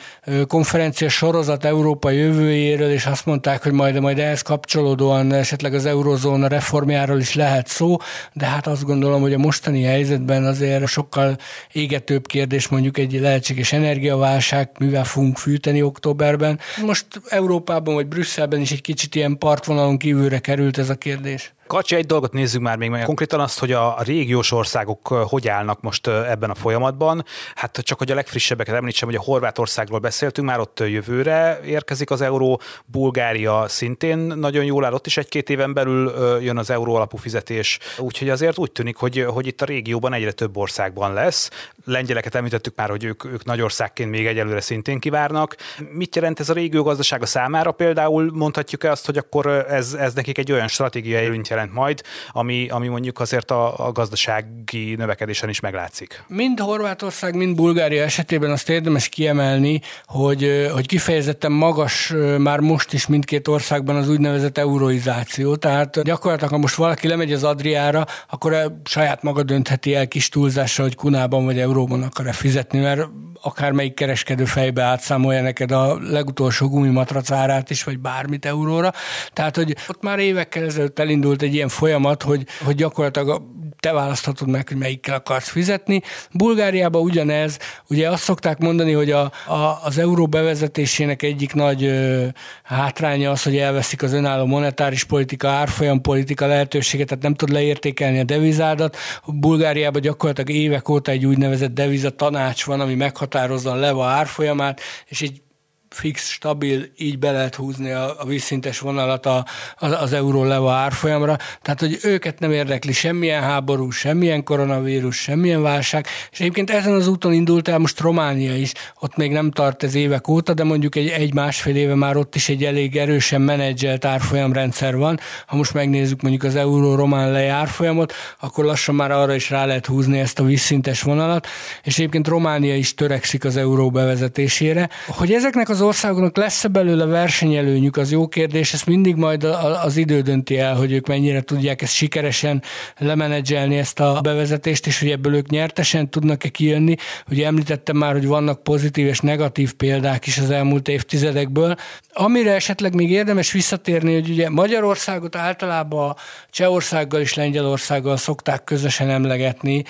[0.48, 6.48] konferencia sorozat Európa jövőjéről, és azt mondták, hogy majd, majd ehhez kapcsolódóan esetleg az eurozóna
[6.48, 7.98] reformjáról is lehet szó,
[8.34, 11.38] de hát azt gondolom, hogy a mostani helyzetben azért sokkal
[11.72, 16.60] égetőbb kérdés mondjuk egy lehetséges energiaválság, mivel fogunk fűteni októberben.
[16.86, 21.54] Most Európában vagy Brüsszelben is egy kicsit ilyen partvonalon kívülre került ez a kérdés.
[21.70, 23.04] Kacsi, egy dolgot nézzük már még meg.
[23.04, 27.26] Konkrétan azt, hogy a régiós országok hogy állnak most ebben a folyamatban.
[27.56, 32.22] Hát csak, hogy a legfrissebbeket említsem, hogy a Horvátországról beszéltünk, már ott jövőre érkezik az
[32.22, 37.18] euró, Bulgária szintén nagyon jól áll, ott is egy-két éven belül jön az euró alapú
[37.18, 37.80] fizetés.
[37.98, 41.50] Úgyhogy azért úgy tűnik, hogy, hogy itt a régióban egyre több országban lesz.
[41.86, 43.64] Lengyeleket említettük már, hogy ők, ők nagy
[44.06, 45.56] még egyelőre szintén kivárnak.
[45.92, 47.72] Mit jelent ez a régió gazdasága számára?
[47.72, 52.68] Például mondhatjuk-e azt, hogy akkor ez, ez nekik egy olyan stratégiai előnyt jelent majd, ami,
[52.70, 56.24] ami mondjuk azért a, a gazdasági növekedésen is meglátszik.
[56.28, 63.08] Mind Horvátország, mind Bulgária esetében azt érdemes kiemelni, hogy, hogy kifejezetten magas már most is
[63.08, 65.56] mindkét országban az úgynevezett euroizáció.
[65.56, 70.86] Tehát gyakorlatilag, ha most valaki lemegy az Adriára, akkor saját maga döntheti el kis túlzással,
[70.86, 73.08] hogy kunában vagy euróban akar-e fizetni, mert
[73.42, 78.94] akármelyik kereskedő fejbe átszámolja neked a legutolsó gumimatrac árát is, vagy bármit euróra.
[79.34, 83.42] Tehát, hogy ott már évekkel ezelőtt elindult egy ilyen folyamat, hogy, hogy gyakorlatilag
[83.80, 86.02] te választhatod meg, hogy melyikkel akarsz fizetni.
[86.32, 87.60] Bulgáriában ugyanez,
[87.90, 92.26] ugye azt szokták mondani, hogy a, a, az euró bevezetésének egyik nagy ö,
[92.64, 98.20] hátránya az, hogy elveszik az önálló monetáris politika, árfolyam politika lehetőséget, tehát nem tud leértékelni
[98.20, 98.98] a devizádat.
[99.26, 105.22] Bulgáriában gyakorlatilag évek óta egy úgynevezett deviza tanács van, ami meghatározza a leva árfolyamát, és
[105.22, 105.42] egy
[105.90, 109.46] fix, stabil, így be lehet húzni a, a vízszintes vonalat a,
[109.78, 111.38] az, az euró leva árfolyamra.
[111.62, 116.08] Tehát, hogy őket nem érdekli semmilyen háború, semmilyen koronavírus, semmilyen válság.
[116.32, 118.72] És egyébként ezen az úton indult el most Románia is.
[119.00, 122.36] Ott még nem tart ez évek óta, de mondjuk egy, egy másfél éve már ott
[122.36, 125.20] is egy elég erősen menedzselt árfolyamrendszer van.
[125.46, 130.20] Ha most megnézzük mondjuk az euró-román lejárfolyamot, akkor lassan már arra is rá lehet húzni
[130.20, 131.48] ezt a vízszintes vonalat.
[131.84, 134.90] És egyébként Románia is törekszik az euró bevezetésére.
[135.08, 139.44] Hogy ezeknek az az országoknak lesz-e belőle versenyelőnyük, az jó kérdés, ezt mindig majd
[139.84, 142.64] az idő dönti el, hogy ők mennyire tudják ezt sikeresen
[142.98, 146.96] lemenedzselni ezt a bevezetést, és hogy ebből ők nyertesen tudnak-e kijönni.
[147.30, 151.76] Ugye említettem már, hogy vannak pozitív és negatív példák is az elmúlt évtizedekből.
[152.14, 156.16] Amire esetleg még érdemes visszatérni, hogy ugye Magyarországot általában
[156.50, 159.84] Csehországgal és Lengyelországgal szokták közösen emlegetni,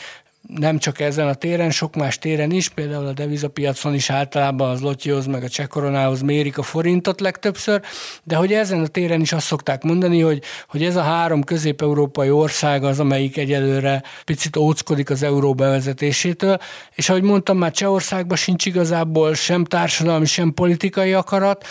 [0.58, 4.82] nem csak ezen a téren, sok más téren is, például a devizapiacon is általában az
[4.82, 7.82] lotyihoz, meg a csekoronához mérik a forintot legtöbbször,
[8.24, 12.30] de hogy ezen a téren is azt szokták mondani, hogy, hogy ez a három közép-európai
[12.32, 16.58] ország az, amelyik egyelőre picit óckodik az euró bevezetésétől,
[16.96, 21.66] és ahogy mondtam, már Csehországban sincs igazából sem társadalmi, sem politikai akarat,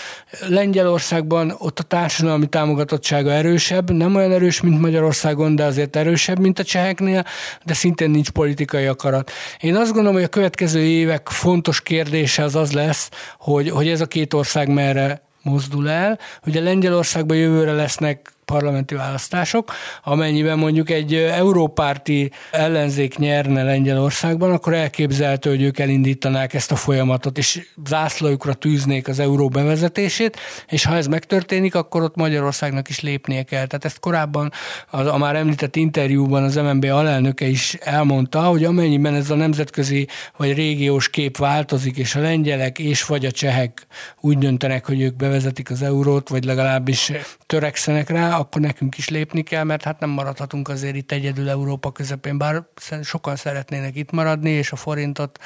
[0.48, 6.58] Lengyelországban ott a társadalmi támogatottsága erősebb, nem olyan erős, mint Magyarországon, de azért erősebb, mint
[6.58, 7.24] a cseheknél,
[7.64, 9.31] de szintén nincs politikai politikai akarat.
[9.61, 14.00] Én azt gondolom, hogy a következő évek fontos kérdése az az lesz, hogy, hogy ez
[14.00, 16.18] a két ország merre mozdul el.
[16.46, 19.72] Ugye Lengyelországban jövőre lesznek parlamenti választások,
[20.04, 27.38] amennyiben mondjuk egy európárti ellenzék nyerne Lengyelországban, akkor elképzelhető, hogy ők elindítanák ezt a folyamatot,
[27.38, 30.37] és zászlójukra tűznék az euró bevezetését,
[30.68, 33.66] és ha ez megtörténik, akkor ott Magyarországnak is lépnie kell.
[33.66, 34.52] Tehát ezt korábban
[34.90, 40.08] az, a már említett interjúban az MNB alelnöke is elmondta, hogy amennyiben ez a nemzetközi
[40.37, 43.87] vagy régiós kép változik, és a lengyelek és vagy a csehek
[44.20, 47.12] úgy döntenek, hogy ők bevezetik az eurót, vagy legalábbis
[47.46, 51.92] törekszenek rá, akkor nekünk is lépni kell, mert hát nem maradhatunk azért itt egyedül Európa
[51.92, 52.68] közepén, bár
[53.03, 55.38] sokan szeretnének itt maradni, és a forintot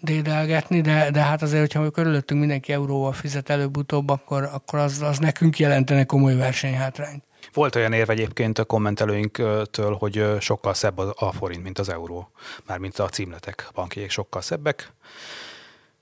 [0.00, 5.18] dédelgetni, de, de hát azért, hogyha körülöttünk mindenki euróval fizet előbb-utóbb, akkor, akkor az, az
[5.18, 7.22] nekünk jelentene komoly versenyhátrányt.
[7.52, 12.30] Volt olyan érve egyébként a kommentelőinktől, hogy sokkal szebb a forint, mint az euró.
[12.66, 14.92] Mármint a címletek, bankjegyek sokkal szebbek.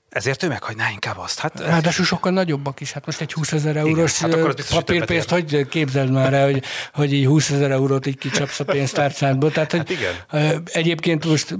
[0.09, 1.39] Ezért ő meghagyná inkább azt.
[1.39, 2.91] Hát, Ráadásul sokkal nagyobbak is.
[2.91, 4.37] Hát most egy 20 ezer eurós hát
[4.69, 9.51] papírpénzt, hogy képzeld már el, hogy, hogy így 20 ezer eurót így kicsapsz a pénztárcádból.
[9.51, 10.61] Tehát, hogy hát igen.
[10.65, 11.57] Egyébként most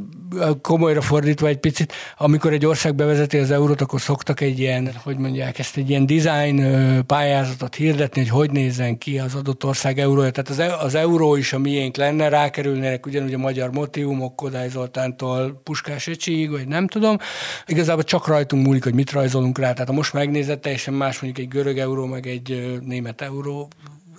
[0.62, 5.18] komolyra fordítva egy picit, amikor egy ország bevezeti az eurót, akkor szoktak egy ilyen, hogy
[5.18, 6.62] mondják, ezt egy ilyen design
[7.06, 10.32] pályázatot hirdetni, hogy hogy nézzen ki az adott ország eurója.
[10.32, 14.70] Tehát az, e- az euró is a miénk lenne, rákerülnének ugyanúgy a magyar motivumok, Kodály
[14.70, 17.18] Zoltántól Puskás Öcsiig, vagy nem tudom.
[17.66, 19.74] Igazából csak rajtunk múlik, hogy mit rajzolunk rá.
[19.74, 23.68] Tehát ha most megnézed, teljesen más mondjuk egy görög euró, meg egy német euró,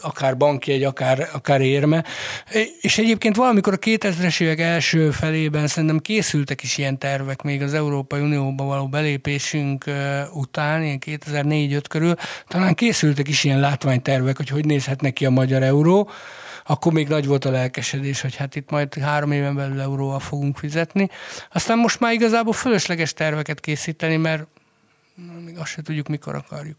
[0.01, 2.05] akár egy akár, akár érme.
[2.81, 7.75] És egyébként valamikor a 2000-es évek első felében szerintem készültek is ilyen tervek még az
[7.75, 9.85] Európai Unióba való belépésünk
[10.33, 12.15] után, ilyen 2004-5 körül,
[12.49, 16.11] talán készültek is ilyen látványtervek, hogy hogy nézhetne ki a magyar euró
[16.71, 20.57] akkor még nagy volt a lelkesedés, hogy hát itt majd három éven belül euróval fogunk
[20.57, 21.09] fizetni.
[21.53, 24.47] Aztán most már igazából fölösleges terveket készíteni, mert
[25.45, 26.77] még azt se tudjuk, mikor akarjuk.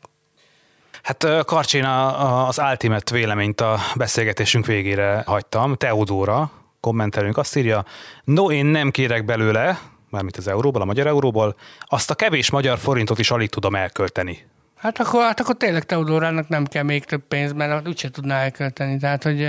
[1.04, 5.76] Hát Karcsin az ultimate véleményt a beszélgetésünk végére hagytam.
[5.76, 7.86] Teodóra, kommentelünk, azt írja,
[8.24, 12.78] no, én nem kérek belőle, mármint az euróból, a magyar euróból, azt a kevés magyar
[12.78, 14.48] forintot is alig tudom elkölteni.
[14.80, 18.98] Hát akkor, hát akkor tényleg Teodorának nem kell még több pénz, mert úgyse tudná elkölteni.
[18.98, 19.48] Tehát, hogy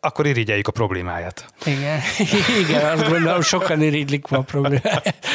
[0.00, 1.46] akkor irigyeljük a problémáját.
[1.64, 2.00] Igen,
[2.68, 5.14] igen, azt gondolom, sokan irigylik a problémáját.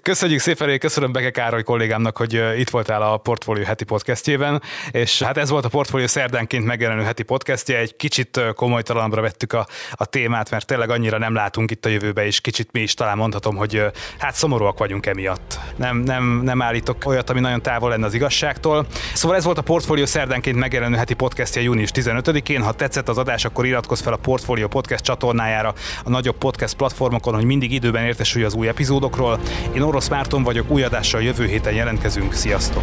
[0.00, 5.36] Köszönjük szépen, köszönöm Beke Károly kollégámnak, hogy itt voltál a Portfolio heti podcastjében, és hát
[5.36, 10.50] ez volt a Portfolio szerdánként megjelenő heti podcastje, egy kicsit komolytalanabbra vettük a, a témát,
[10.50, 13.84] mert tényleg annyira nem látunk itt a jövőbe, és kicsit mi is talán mondhatom, hogy
[14.18, 15.58] hát szomorúak vagyunk emiatt.
[15.76, 18.86] Nem, nem, nem állítok olyat, ami nagyon távol lenne az igazságtól.
[19.14, 22.62] Szóval ez volt a Portfolio szerdánként megjelenő heti podcastje június 15-én.
[22.62, 25.74] Ha tetszett az adás, akkor iratkozz fel a Portfolio podcast csatornájára
[26.04, 29.40] a nagyobb podcast platformokon, hogy mindig időben értesülj az új epizódokról.
[29.82, 32.32] Én Orosz Márton vagyok, új adással jövő héten jelentkezünk.
[32.32, 32.82] Sziasztok!